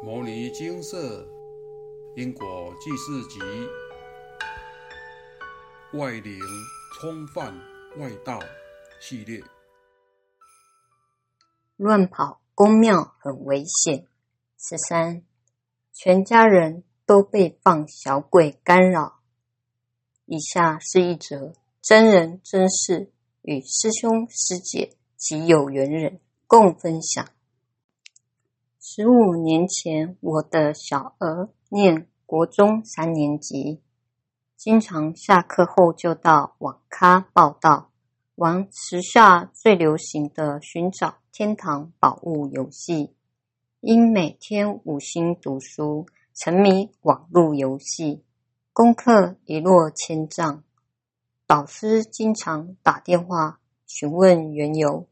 [0.02, 1.28] 《摩尼金色
[2.16, 3.38] 因果记事集》
[5.98, 6.40] 外灵
[6.94, 7.54] 冲犯
[7.98, 8.40] 外道
[8.98, 9.42] 系列。
[11.76, 14.06] 乱跑公庙很危险。
[14.56, 15.22] 十三，
[15.92, 19.20] 全家人都被放小鬼干扰。
[20.24, 23.12] 以下是一则真人真事，
[23.42, 27.28] 与师兄师姐及有缘人共分享。
[28.92, 33.80] 十五年前，我的小儿念国中三年级，
[34.56, 37.92] 经常下课后就到网咖报道，
[38.34, 43.14] 玩时下最流行的寻找天堂宝物游戏。
[43.78, 48.24] 因每天五星读书，沉迷网络游戏，
[48.72, 50.64] 功课一落千丈。
[51.46, 55.06] 导师经常打电话询问缘由，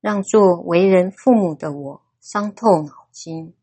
[0.00, 3.54] 让做为人父母的我伤透脑筋，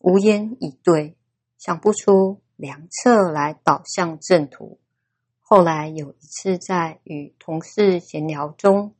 [0.00, 1.16] 无言以对，
[1.58, 4.80] 想不出良策来导向正途。
[5.42, 8.94] 后来有一次在与同事闲聊中，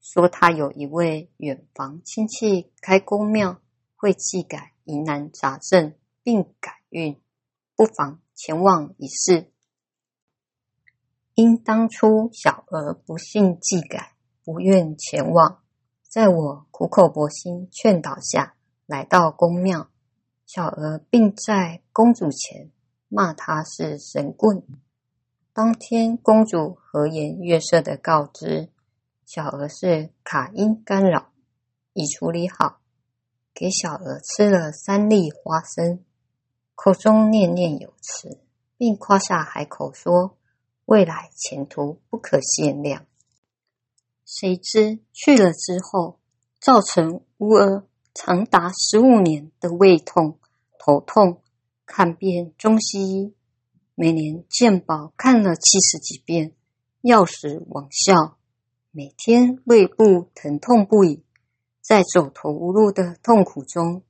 [0.00, 3.60] 说他有一位远房亲戚开公庙。
[4.00, 5.92] 会祭改疑难杂症
[6.22, 7.20] 并改运，
[7.74, 9.50] 不妨前往一试。
[11.34, 14.14] 因当初小儿不信祭改，
[14.44, 15.64] 不愿前往，
[16.08, 18.54] 在我苦口婆心劝导下，
[18.88, 19.90] 来到宫庙，
[20.46, 22.70] 小儿并在公主前
[23.08, 24.62] 骂他是神棍。
[25.52, 28.70] 当天公主和颜悦色的告知
[29.26, 31.32] 小儿是卡因干扰，
[31.92, 32.80] 已处理好。
[33.52, 36.02] 给小儿吃了三粒花生，
[36.74, 38.40] 口中念念有词，
[38.78, 40.38] 并夸下海口说
[40.86, 43.04] 未来前途不可限量。
[44.24, 46.18] 谁知去了之后，
[46.58, 47.84] 造成乌儿
[48.20, 50.40] 长达十五年的胃痛、
[50.76, 51.40] 头痛，
[51.86, 53.34] 看遍中西医，
[53.94, 56.52] 每年健保看了七十几遍，
[57.00, 58.36] 药食罔效，
[58.90, 61.22] 每天胃部疼痛不已。
[61.80, 64.02] 在走投无路的痛苦中，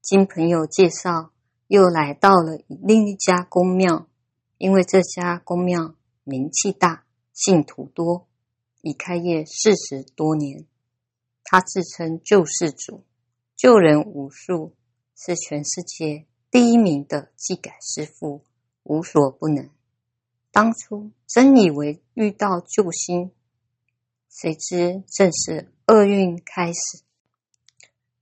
[0.00, 1.32] 经朋友介绍，
[1.66, 4.06] 又来到了另一家公庙。
[4.58, 8.28] 因为这家公庙名气大，信徒多，
[8.80, 10.66] 已开业四十多年。
[11.42, 13.02] 他自称救世主，
[13.60, 14.74] 救人无数，
[15.14, 18.42] 是全世界第一名的祭改师傅，
[18.84, 19.68] 无所不能。
[20.50, 23.32] 当初真以为遇到救星，
[24.30, 27.02] 谁知正是厄运开始。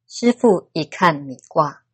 [0.08, 1.84] 师傅一看米卦，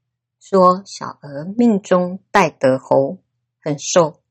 [0.41, 3.19] 说小儿命中带得猴，
[3.61, 4.23] 很瘦，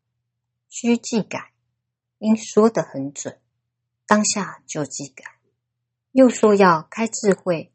[0.68, 1.54] 需祭改。
[2.18, 3.40] 因说得很准，
[4.08, 5.24] 当下就祭改。
[6.14, 7.72] 又说要开智慧。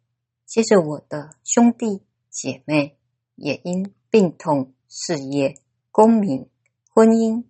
[0.48, 2.00] 接着我的兄弟
[2.30, 2.96] 姐妹
[3.34, 5.60] 也因病痛、事业、
[5.90, 6.48] 功名、
[6.94, 7.44] 婚姻、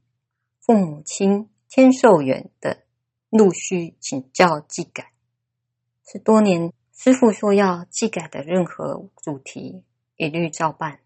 [0.59, 2.83] 父母亲天寿缘的
[3.31, 5.13] 陆续请教祭改。
[6.05, 6.73] 是多年。
[6.93, 9.85] 师傅说要祭改的任何主题，
[10.17, 10.99] 一律照办，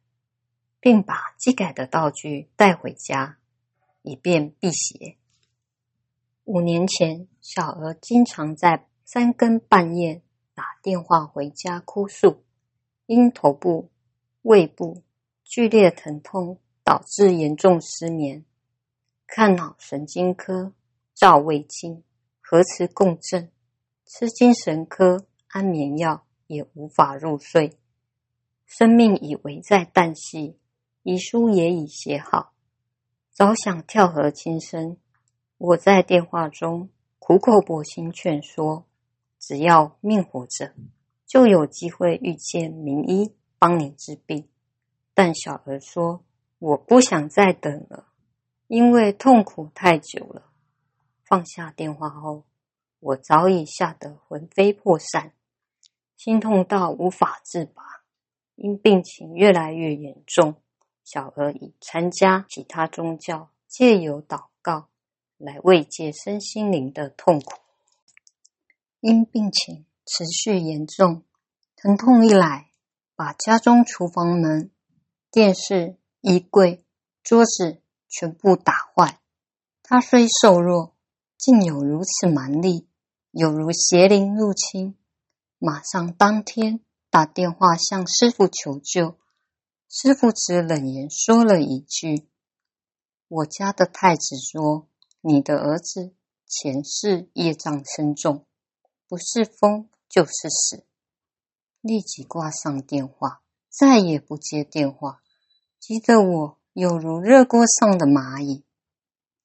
[0.80, 3.36] 并把祭改的道具带回家，
[4.00, 5.18] 以便辟邪。
[6.44, 10.22] 五年前，小娥经常在三更半夜
[10.54, 12.42] 打电话回家哭诉，
[13.06, 13.90] 因头部、
[14.42, 15.02] 胃部
[15.44, 18.44] 剧烈疼痛导致严重失眠，
[19.26, 20.72] 看脑神经科、
[21.14, 22.02] 照胃镜、
[22.40, 23.50] 核磁共振，
[24.04, 25.26] 吃精神科。
[25.54, 27.76] 安眠药也无法入睡，
[28.64, 30.58] 生命已危在旦夕，
[31.02, 32.54] 遗书也已写好，
[33.30, 34.96] 早想跳河轻生。
[35.58, 36.88] 我在电话中
[37.18, 38.86] 苦口婆心劝说，
[39.42, 40.72] 只要命活着，
[41.26, 44.48] 就有机会遇见名医帮你治病。
[45.14, 46.24] 但小儿说
[46.60, 48.06] ：“我不想再等了，
[48.68, 50.52] 因为痛苦太久了。”
[51.26, 52.44] 放下电话后，
[53.00, 55.32] 我早已吓得魂飞魄散。
[56.16, 57.82] 心痛到无法自拔，
[58.54, 60.54] 因病情越来越严重，
[61.02, 64.86] 小儿已参加其他宗教，借由祷告
[65.36, 67.58] 来慰藉身心灵的痛苦。
[69.02, 71.24] 因病情持续严重，
[71.74, 72.70] 疼痛一来，
[73.16, 74.70] 把家中厨房门、
[75.28, 76.84] 电视、衣柜、
[77.20, 79.18] 桌子全部打坏。
[79.82, 80.94] 他虽瘦弱，
[81.36, 82.86] 竟有如此蛮力，
[83.32, 84.96] 有如邪灵入侵。
[85.58, 86.78] 马上当天
[87.10, 89.18] 打电话向师傅求救，
[89.88, 92.28] 师傅只冷言说了一句
[93.26, 94.86] ：“我家的太子说，
[95.20, 96.14] 你的儿子
[96.46, 98.46] 前世业障深重，
[99.12, 100.86] 不是疯就是死。”
[101.82, 105.20] 立即挂上电话，再也不接电话，
[105.78, 108.64] 急得我有如热锅上的蚂蚁。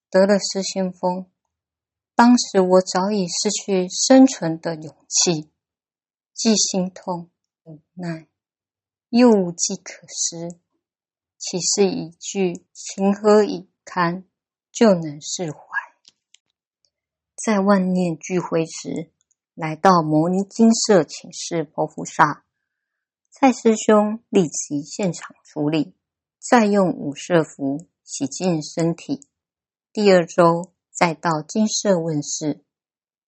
[0.10, 1.30] 得了失心疯，
[2.16, 5.52] 当时我早已失去生存的勇气，
[6.34, 7.30] 既心痛
[7.64, 8.30] 无奈，
[9.10, 10.58] 又无计可施。
[11.38, 14.24] 岂是一句情何以堪
[14.72, 15.60] 就能释怀？
[17.36, 19.12] 在万念俱灰时，
[19.58, 22.46] 来到摩尼金舍请示佛菩萨，
[23.32, 25.96] 蔡师兄立即现场处理，
[26.38, 29.28] 再用五色符洗净身体。
[29.92, 32.64] 第二周再到金舍问事，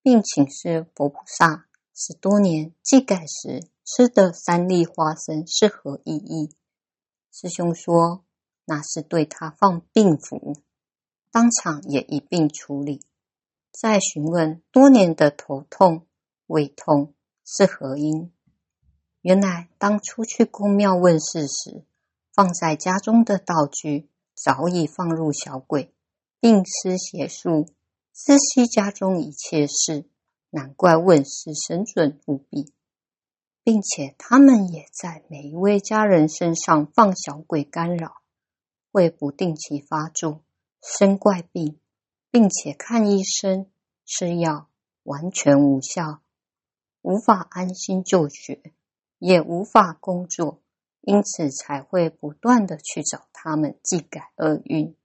[0.03, 1.65] 并请示佛菩萨，
[1.95, 6.55] 十多年祭改时吃的三粒花生是何意义？
[7.31, 8.23] 师兄说
[8.65, 10.57] 那是对他放病符，
[11.31, 13.01] 当场也一并处理。
[13.71, 16.05] 再询问多年的头痛、
[16.49, 17.13] 胃痛
[17.45, 18.31] 是何因？
[19.21, 21.85] 原来当初去公庙问事时，
[22.33, 25.93] 放在家中的道具早已放入小鬼，
[26.39, 27.67] 并施邪术，
[28.13, 30.05] 知悉家中一切事，
[30.49, 32.73] 难怪问事神准无比，
[33.63, 38.21] 并且他们也在每一位家人身上放小鬼干扰，
[38.91, 40.41] 会不定期发作
[40.81, 41.79] 生怪病。
[42.31, 43.65] 并且看医生
[44.05, 44.69] 吃药
[45.01, 46.21] 完全无效，
[47.01, 48.73] 无法安心就学，
[49.17, 50.61] 也无法工作，
[51.01, 54.95] 因此才会不断的去找他们祭改厄运。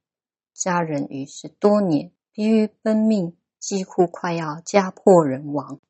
[0.52, 5.80] 家人于是多年疲于奔命，几乎快要家破人亡。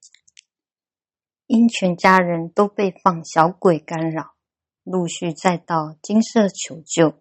[1.46, 4.34] 因全家人都被放小鬼干扰，
[4.82, 7.20] 陆续再到金舍求救。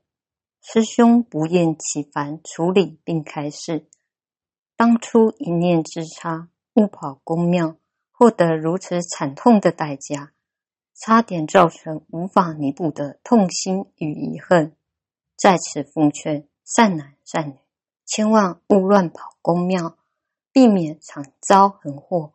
[0.61, 3.89] 师兄不厌其烦处理并开示。
[4.77, 7.75] 当初一念之差，误跑公庙，
[8.23, 10.31] 获得如此惨痛的代价，
[10.95, 14.73] 差点造成无法弥补的痛心与遗恨。
[15.35, 17.55] 在此奉劝善男善女，
[18.05, 19.97] 千万勿乱跑公庙，
[20.53, 22.31] 避免惨遭横祸。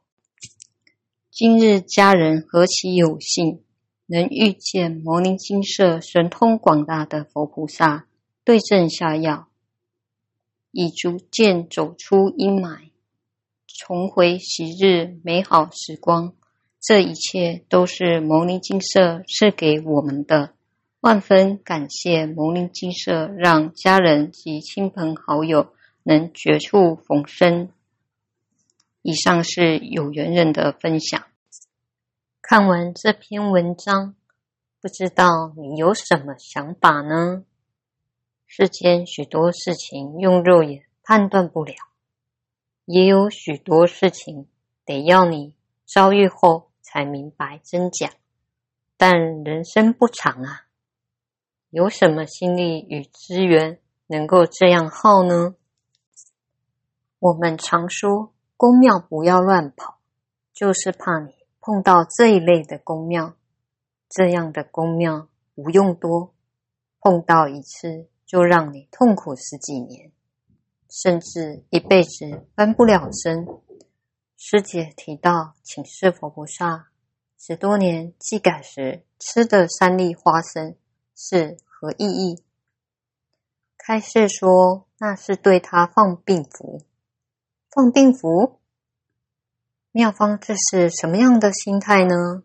[1.30, 3.64] 今日家人何其有幸，
[4.04, 8.06] 能遇见摩尼金舍神通广大的佛菩萨，
[8.44, 9.48] 对症下药。
[10.70, 12.87] 已逐渐走出阴霾，
[13.68, 16.32] 重回昔日美好时光。
[16.80, 20.54] 这一切都是牟尼金舍赐给我们的，
[21.00, 25.72] 万分感谢牟尼金舍，让家人及亲朋好友
[26.02, 27.68] 能绝处逢生。
[29.02, 31.22] 以上是有缘人的分享。
[32.40, 34.14] 看完这篇文章，
[34.80, 37.44] 不知道你有什么想法呢？
[38.46, 41.74] 世间许多事情用肉眼判断不了，
[42.90, 44.48] 也有许多事情
[44.86, 45.52] 得要你
[45.84, 48.14] 遭遇后才明白真假。
[48.96, 50.66] 但人生不长啊，
[51.68, 55.54] 有什么心力与资源能够这样耗呢？
[57.18, 59.98] 我们常说公庙不要乱跑，
[60.54, 63.34] 就是怕你碰到这一类的公庙。
[64.08, 66.32] 这样的公庙不用多，
[67.00, 68.08] 碰到一次。
[68.28, 70.12] 就让你痛苦十几年，
[70.88, 73.46] 甚至一辈子翻不了身。
[74.36, 76.88] 师姐提到，请示佛菩萨，
[77.36, 80.76] 十多年祭改时吃的三粒花生
[81.14, 82.42] 是何意义？
[83.76, 86.82] 开示说，那是对他放病符。
[87.70, 88.60] 放病符？
[89.90, 92.44] 妙方这是什么样的心态呢？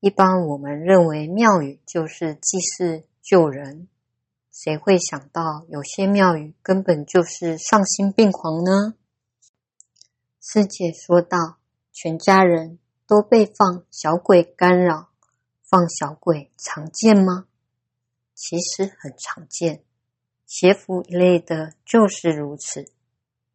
[0.00, 3.88] 一般我们认为庙宇就是祭祀救人。
[4.56, 8.94] 谁会想到有些庙宇根本就是丧心病狂呢？
[10.40, 11.56] 师姐说道
[11.92, 15.08] ：“全家人都被放小鬼干扰，
[15.68, 17.46] 放小鬼常见吗？
[18.32, 19.82] 其实很常见，
[20.46, 22.84] 邪符一类的就是如此。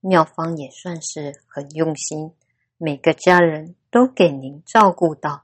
[0.02, 2.34] 妙方也算是很用心，
[2.78, 5.44] 每个家人都给您照顾到，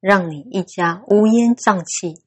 [0.00, 2.20] 让你一家乌烟瘴气。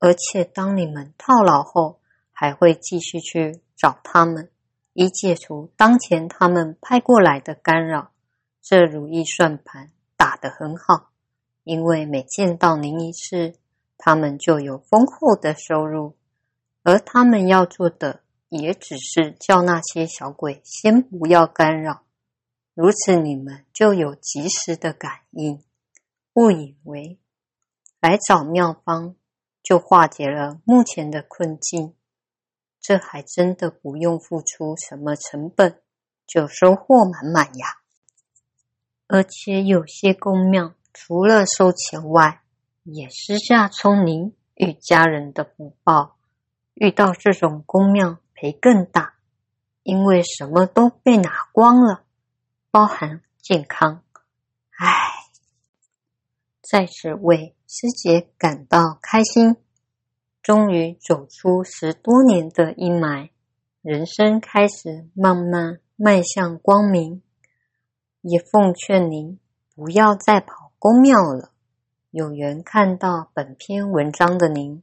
[0.00, 1.97] 而且当你们套牢后，
[2.40, 4.48] 还会继续去找他们，
[4.92, 8.12] 以解除当前他们派过来的干扰。
[8.62, 11.10] 这如意算盘打得很好，
[11.64, 13.54] 因为每见到您一次，
[13.96, 16.14] 他们就有丰厚的收入，
[16.84, 22.04] 而他们要做的也只是叫那些小鬼先不要干扰。
[22.72, 25.60] 如此，你们就有及时的感应，
[26.34, 27.18] 误以为
[28.00, 29.16] 来找妙方
[29.60, 31.94] 就化解了目前的困境。
[32.80, 35.82] 这还真的不用付出什么成本，
[36.26, 37.78] 就收获满满呀！
[39.06, 42.42] 而且有些公庙除了收钱外，
[42.84, 46.16] 也私下充您与家人的福报。
[46.74, 49.14] 遇到这种公庙赔更大，
[49.82, 52.04] 因为什么都被拿光了，
[52.70, 54.04] 包含健康。
[54.78, 55.10] 唉，
[56.62, 59.56] 在此为师姐感到开心，
[60.42, 63.30] 终于走出十多年的阴霾，
[63.82, 67.22] 人生开始慢慢迈向光明。
[68.20, 69.38] 也奉劝您
[69.74, 71.52] 不要再跑公庙了。
[72.10, 74.82] 有缘看到本篇文章的您，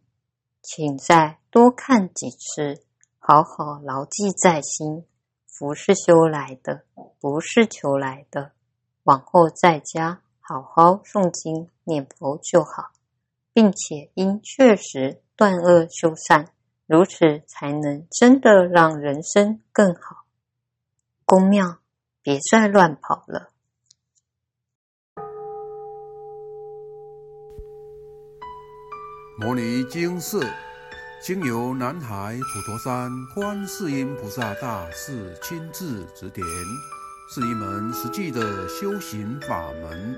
[0.62, 2.84] 请再多看几次，
[3.18, 5.06] 好好牢记在心。
[5.48, 6.86] 福是修来的，
[7.20, 8.52] 不是求来的。
[9.04, 12.92] 往后在家好好诵经念佛就好，
[13.54, 16.50] 并且应确实断恶修善，
[16.86, 20.26] 如此才能真的让人生更好。
[21.26, 21.80] 公庙
[22.22, 23.50] 别再乱跑了。
[29.38, 30.42] 摩尼经寺
[31.22, 36.46] 经由南海普陀山观世音菩萨大士亲自指点，
[37.30, 40.18] 是一门实际的修行法门，